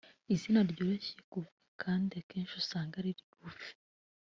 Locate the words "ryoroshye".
0.71-1.13